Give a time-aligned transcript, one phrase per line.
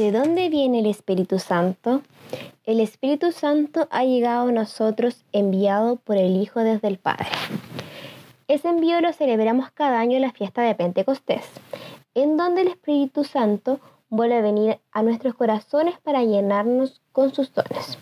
[0.00, 2.00] ¿De dónde viene el Espíritu Santo?
[2.64, 7.26] El Espíritu Santo ha llegado a nosotros enviado por el Hijo desde el Padre.
[8.48, 11.44] Ese envío lo celebramos cada año en la fiesta de Pentecostés,
[12.14, 13.78] en donde el Espíritu Santo
[14.08, 17.98] vuelve a venir a nuestros corazones para llenarnos con sus dones.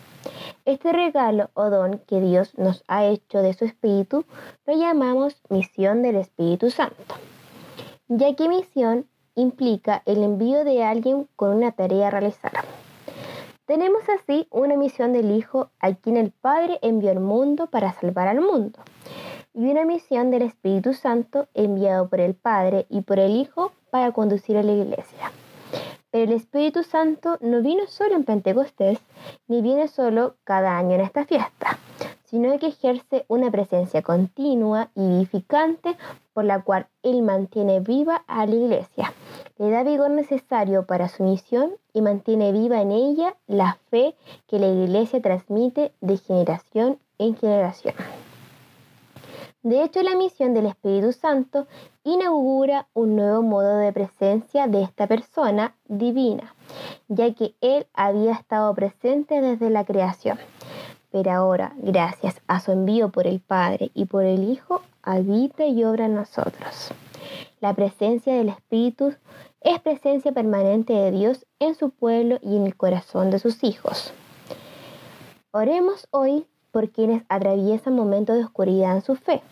[0.67, 4.25] Este regalo o don que Dios nos ha hecho de su Espíritu
[4.67, 7.17] lo llamamos misión del Espíritu Santo,
[8.07, 9.09] ya que misión
[9.39, 12.53] implica el envío de alguien con una tarea a realizar.
[13.67, 18.27] Tenemos así una misión del Hijo a quien el Padre envió al mundo para salvar
[18.27, 18.81] al mundo,
[19.55, 24.13] y una misión del Espíritu Santo enviado por el Padre y por el Hijo para
[24.13, 25.33] conducir a la iglesia.
[26.11, 28.99] Pero el Espíritu Santo no vino solo en Pentecostés,
[29.47, 31.79] ni viene solo cada año en esta fiesta,
[32.25, 35.97] sino que ejerce una presencia continua y vivificante
[36.33, 39.13] por la cual Él mantiene viva a la iglesia
[39.59, 44.15] le da vigor necesario para su misión y mantiene viva en ella la fe
[44.47, 47.95] que la Iglesia transmite de generación en generación.
[49.63, 51.67] De hecho, la misión del Espíritu Santo
[52.05, 56.55] inaugura un nuevo modo de presencia de esta persona divina,
[57.09, 60.39] ya que Él había estado presente desde la creación.
[61.11, 65.83] Pero ahora, gracias a su envío por el Padre y por el Hijo, habita y
[65.85, 66.93] obra en nosotros.
[67.61, 69.15] La presencia del Espíritu
[69.61, 74.13] es presencia permanente de Dios en su pueblo y en el corazón de sus hijos.
[75.51, 79.43] Oremos hoy por quienes atraviesan momentos de oscuridad en su fe.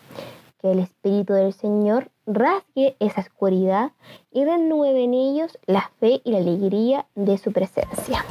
[0.58, 3.90] Que el Espíritu del Señor rasgue esa oscuridad
[4.30, 8.24] y renueve en ellos la fe y la alegría de su presencia.